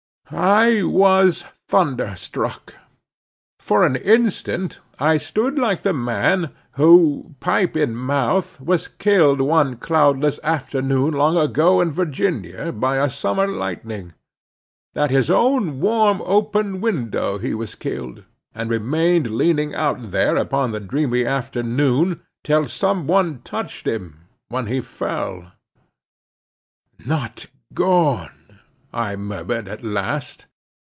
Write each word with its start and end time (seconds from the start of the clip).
I 0.33 0.83
was 0.83 1.43
thunderstruck. 1.67 2.73
For 3.59 3.85
an 3.85 3.97
instant 3.97 4.79
I 4.97 5.17
stood 5.17 5.59
like 5.59 5.81
the 5.81 5.91
man 5.91 6.51
who, 6.75 7.35
pipe 7.41 7.75
in 7.75 7.95
mouth, 7.97 8.61
was 8.61 8.87
killed 8.87 9.41
one 9.41 9.75
cloudless 9.75 10.39
afternoon 10.41 11.15
long 11.15 11.35
ago 11.35 11.81
in 11.81 11.91
Virginia, 11.91 12.71
by 12.71 12.95
a 12.95 13.09
summer 13.09 13.45
lightning; 13.45 14.13
at 14.95 15.11
his 15.11 15.29
own 15.29 15.81
warm 15.81 16.21
open 16.23 16.79
window 16.79 17.37
he 17.37 17.53
was 17.53 17.75
killed, 17.75 18.23
and 18.55 18.69
remained 18.69 19.31
leaning 19.31 19.75
out 19.75 20.11
there 20.11 20.37
upon 20.37 20.71
the 20.71 20.79
dreamy 20.79 21.25
afternoon, 21.25 22.21
till 22.45 22.69
some 22.69 23.05
one 23.05 23.41
touched 23.41 23.85
him, 23.85 24.19
when 24.47 24.67
he 24.67 24.79
fell. 24.79 25.51
"Not 27.05 27.47
gone!" 27.73 28.29
I 28.93 29.15
murmured 29.15 29.69
at 29.69 29.85
last. 29.85 30.47